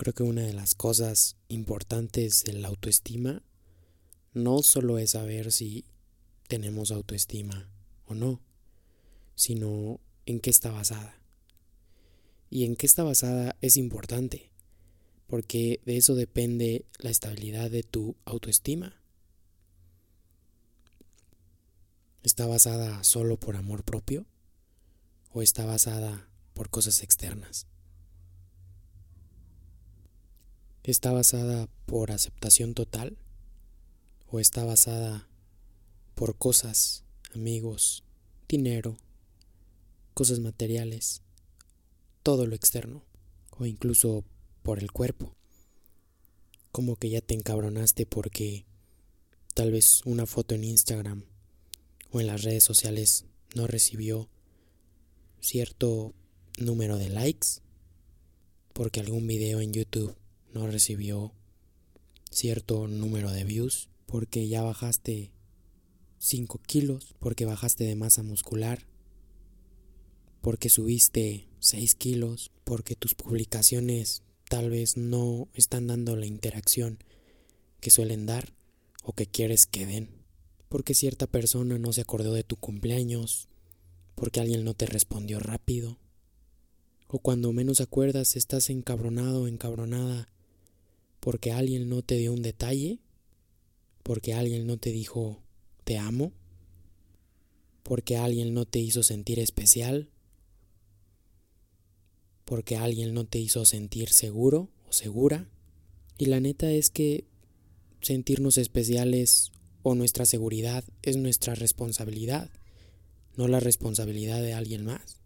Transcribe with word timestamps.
Creo 0.00 0.14
que 0.14 0.22
una 0.22 0.40
de 0.40 0.54
las 0.54 0.74
cosas 0.74 1.36
importantes 1.48 2.44
de 2.44 2.54
la 2.54 2.68
autoestima 2.68 3.42
no 4.32 4.62
solo 4.62 4.96
es 4.96 5.10
saber 5.10 5.52
si 5.52 5.84
tenemos 6.48 6.90
autoestima 6.90 7.70
o 8.06 8.14
no, 8.14 8.40
sino 9.34 10.00
en 10.24 10.40
qué 10.40 10.48
está 10.48 10.70
basada. 10.70 11.20
Y 12.48 12.64
en 12.64 12.76
qué 12.76 12.86
está 12.86 13.02
basada 13.02 13.58
es 13.60 13.76
importante, 13.76 14.50
porque 15.26 15.82
de 15.84 15.98
eso 15.98 16.14
depende 16.14 16.86
la 16.96 17.10
estabilidad 17.10 17.70
de 17.70 17.82
tu 17.82 18.16
autoestima. 18.24 18.96
¿Está 22.22 22.46
basada 22.46 23.04
solo 23.04 23.38
por 23.38 23.54
amor 23.54 23.84
propio 23.84 24.24
o 25.30 25.42
está 25.42 25.66
basada 25.66 26.26
por 26.54 26.70
cosas 26.70 27.02
externas? 27.02 27.66
¿Está 30.82 31.12
basada 31.12 31.68
por 31.84 32.10
aceptación 32.10 32.72
total? 32.72 33.18
¿O 34.28 34.40
está 34.40 34.64
basada 34.64 35.28
por 36.14 36.38
cosas, 36.38 37.04
amigos, 37.34 38.02
dinero, 38.48 38.96
cosas 40.14 40.38
materiales, 40.38 41.20
todo 42.22 42.46
lo 42.46 42.54
externo? 42.54 43.04
¿O 43.50 43.66
incluso 43.66 44.24
por 44.62 44.78
el 44.78 44.90
cuerpo? 44.90 45.36
Como 46.72 46.96
que 46.96 47.10
ya 47.10 47.20
te 47.20 47.34
encabronaste 47.34 48.06
porque 48.06 48.64
tal 49.52 49.72
vez 49.72 50.00
una 50.06 50.24
foto 50.24 50.54
en 50.54 50.64
Instagram 50.64 51.24
o 52.10 52.22
en 52.22 52.26
las 52.26 52.42
redes 52.42 52.64
sociales 52.64 53.26
no 53.54 53.66
recibió 53.66 54.30
cierto 55.40 56.14
número 56.56 56.96
de 56.96 57.10
likes, 57.10 57.60
porque 58.72 59.00
algún 59.00 59.26
video 59.26 59.60
en 59.60 59.74
YouTube 59.74 60.19
no 60.52 60.66
recibió 60.66 61.32
cierto 62.30 62.86
número 62.86 63.30
de 63.30 63.44
views 63.44 63.88
porque 64.06 64.48
ya 64.48 64.62
bajaste 64.62 65.32
5 66.18 66.60
kilos, 66.66 67.14
porque 67.18 67.44
bajaste 67.44 67.84
de 67.84 67.94
masa 67.94 68.22
muscular, 68.22 68.86
porque 70.40 70.68
subiste 70.68 71.48
6 71.60 71.94
kilos, 71.94 72.50
porque 72.64 72.96
tus 72.96 73.14
publicaciones 73.14 74.22
tal 74.48 74.68
vez 74.68 74.96
no 74.96 75.48
están 75.54 75.86
dando 75.86 76.16
la 76.16 76.26
interacción 76.26 76.98
que 77.80 77.90
suelen 77.90 78.26
dar 78.26 78.52
o 79.04 79.12
que 79.12 79.26
quieres 79.26 79.66
que 79.66 79.86
den, 79.86 80.10
porque 80.68 80.94
cierta 80.94 81.26
persona 81.26 81.78
no 81.78 81.92
se 81.92 82.00
acordó 82.00 82.32
de 82.32 82.44
tu 82.44 82.56
cumpleaños, 82.56 83.48
porque 84.14 84.40
alguien 84.40 84.64
no 84.64 84.74
te 84.74 84.86
respondió 84.86 85.38
rápido, 85.40 85.98
o 87.06 87.18
cuando 87.18 87.52
menos 87.52 87.80
acuerdas 87.80 88.36
estás 88.36 88.70
encabronado 88.70 89.48
encabronada 89.48 90.28
porque 91.20 91.52
alguien 91.52 91.88
no 91.88 92.02
te 92.02 92.16
dio 92.16 92.32
un 92.32 92.42
detalle, 92.42 92.98
porque 94.02 94.34
alguien 94.34 94.66
no 94.66 94.78
te 94.78 94.90
dijo 94.90 95.42
te 95.84 95.98
amo, 95.98 96.32
porque 97.82 98.16
alguien 98.16 98.54
no 98.54 98.64
te 98.64 98.78
hizo 98.78 99.02
sentir 99.02 99.38
especial, 99.38 100.08
porque 102.44 102.76
alguien 102.76 103.14
no 103.14 103.26
te 103.26 103.38
hizo 103.38 103.64
sentir 103.64 104.08
seguro 104.10 104.70
o 104.88 104.92
segura. 104.92 105.48
Y 106.18 106.26
la 106.26 106.40
neta 106.40 106.70
es 106.70 106.90
que 106.90 107.24
sentirnos 108.02 108.58
especiales 108.58 109.52
o 109.82 109.94
nuestra 109.94 110.26
seguridad 110.26 110.84
es 111.02 111.16
nuestra 111.16 111.54
responsabilidad, 111.54 112.50
no 113.36 113.48
la 113.48 113.60
responsabilidad 113.60 114.42
de 114.42 114.54
alguien 114.54 114.84
más. 114.84 115.18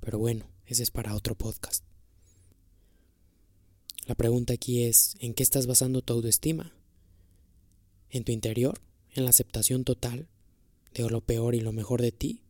Pero 0.00 0.18
bueno, 0.18 0.46
ese 0.66 0.82
es 0.82 0.90
para 0.90 1.14
otro 1.14 1.36
podcast. 1.36 1.89
La 4.10 4.16
pregunta 4.16 4.54
aquí 4.54 4.82
es, 4.82 5.14
¿en 5.20 5.34
qué 5.34 5.44
estás 5.44 5.68
basando 5.68 6.02
tu 6.02 6.14
autoestima? 6.14 6.74
¿En 8.10 8.24
tu 8.24 8.32
interior? 8.32 8.80
¿En 9.14 9.22
la 9.22 9.30
aceptación 9.30 9.84
total 9.84 10.26
de 10.92 11.08
lo 11.08 11.20
peor 11.20 11.54
y 11.54 11.60
lo 11.60 11.70
mejor 11.70 12.02
de 12.02 12.10
ti? 12.10 12.42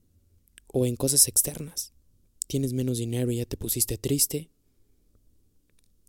¿O 0.69 0.87
en 0.87 0.97
cosas 0.97 1.29
externas? 1.29 1.93
¿Tienes 2.47 2.73
menos 2.73 2.97
dinero 2.97 3.31
y 3.31 3.37
ya 3.37 3.45
te 3.45 3.59
pusiste 3.59 3.99
triste? 3.99 4.49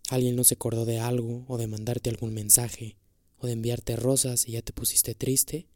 ¿Alguien 0.10 0.38
no 0.38 0.46
se 0.46 0.54
acordó 0.54 0.86
de 0.86 1.00
algo 1.00 1.44
o 1.50 1.58
de 1.58 1.68
mandarte 1.68 2.10
algún 2.10 2.34
mensaje 2.34 2.96
o 3.38 3.46
de 3.46 3.52
enviarte 3.52 3.98
rosas 3.98 4.48
y 4.48 4.54
ya 4.54 4.62
te 4.62 4.72
pusiste 4.72 5.16
triste? 5.16 5.68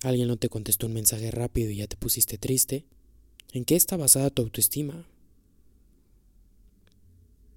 ¿Alguien 0.00 0.28
no 0.28 0.38
te 0.38 0.48
contestó 0.48 0.86
un 0.86 0.94
mensaje 0.94 1.30
rápido 1.32 1.70
y 1.70 1.76
ya 1.76 1.86
te 1.86 1.98
pusiste 1.98 2.38
triste? 2.38 2.86
¿En 3.52 3.66
qué 3.66 3.76
está 3.76 3.98
basada 3.98 4.30
tu 4.30 4.40
autoestima? 4.40 5.06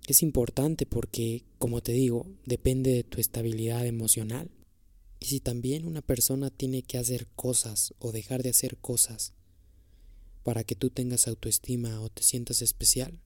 Es 0.07 0.21
importante 0.21 0.85
porque, 0.85 1.43
como 1.57 1.81
te 1.81 1.91
digo, 1.91 2.27
depende 2.45 2.91
de 2.91 3.03
tu 3.03 3.19
estabilidad 3.19 3.87
emocional. 3.87 4.51
Y 5.19 5.25
si 5.25 5.39
también 5.39 5.85
una 5.85 6.01
persona 6.01 6.51
tiene 6.51 6.83
que 6.83 6.99
hacer 6.99 7.27
cosas 7.35 7.95
o 7.97 8.11
dejar 8.11 8.43
de 8.43 8.49
hacer 8.49 8.77
cosas 8.77 9.33
para 10.43 10.63
que 10.63 10.75
tú 10.75 10.91
tengas 10.91 11.27
autoestima 11.27 12.01
o 12.01 12.09
te 12.09 12.21
sientas 12.21 12.61
especial, 12.61 13.19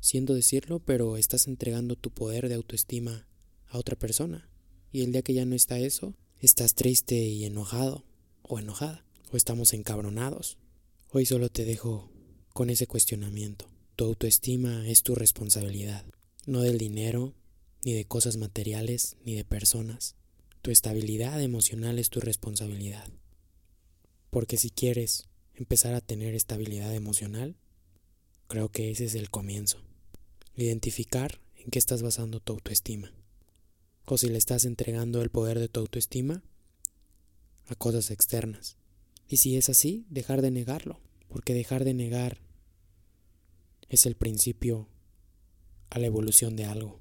siendo 0.00 0.34
decirlo, 0.34 0.80
pero 0.80 1.16
estás 1.16 1.46
entregando 1.46 1.96
tu 1.96 2.10
poder 2.10 2.50
de 2.50 2.54
autoestima 2.54 3.26
a 3.68 3.78
otra 3.78 3.96
persona. 3.96 4.50
Y 4.92 5.02
el 5.02 5.12
día 5.12 5.22
que 5.22 5.32
ya 5.32 5.46
no 5.46 5.54
está 5.54 5.78
eso, 5.78 6.14
estás 6.40 6.74
triste 6.74 7.16
y 7.16 7.46
enojado 7.46 8.04
o 8.42 8.58
enojada, 8.58 9.06
o 9.32 9.36
estamos 9.38 9.72
encabronados. 9.72 10.58
Hoy 11.10 11.24
solo 11.24 11.48
te 11.48 11.64
dejo 11.64 12.10
con 12.52 12.68
ese 12.68 12.86
cuestionamiento. 12.86 13.67
Tu 13.98 14.04
autoestima 14.04 14.88
es 14.88 15.02
tu 15.02 15.16
responsabilidad, 15.16 16.04
no 16.46 16.60
del 16.60 16.78
dinero, 16.78 17.34
ni 17.82 17.94
de 17.94 18.04
cosas 18.04 18.36
materiales, 18.36 19.16
ni 19.24 19.34
de 19.34 19.44
personas. 19.44 20.14
Tu 20.62 20.70
estabilidad 20.70 21.42
emocional 21.42 21.98
es 21.98 22.08
tu 22.08 22.20
responsabilidad. 22.20 23.10
Porque 24.30 24.56
si 24.56 24.70
quieres 24.70 25.28
empezar 25.56 25.94
a 25.94 26.00
tener 26.00 26.36
estabilidad 26.36 26.94
emocional, 26.94 27.56
creo 28.46 28.68
que 28.68 28.92
ese 28.92 29.04
es 29.04 29.16
el 29.16 29.30
comienzo. 29.30 29.82
Identificar 30.54 31.40
en 31.56 31.68
qué 31.72 31.80
estás 31.80 32.00
basando 32.00 32.38
tu 32.38 32.52
autoestima. 32.52 33.12
O 34.04 34.16
si 34.16 34.28
le 34.28 34.38
estás 34.38 34.64
entregando 34.64 35.22
el 35.22 35.30
poder 35.30 35.58
de 35.58 35.66
tu 35.66 35.80
autoestima 35.80 36.44
a 37.66 37.74
cosas 37.74 38.12
externas. 38.12 38.76
Y 39.26 39.38
si 39.38 39.56
es 39.56 39.68
así, 39.68 40.06
dejar 40.08 40.40
de 40.40 40.52
negarlo. 40.52 41.00
Porque 41.28 41.52
dejar 41.52 41.82
de 41.82 41.94
negar 41.94 42.46
es 43.88 44.06
el 44.06 44.14
principio 44.14 44.88
a 45.90 45.98
la 45.98 46.06
evolución 46.06 46.56
de 46.56 46.64
algo. 46.64 47.00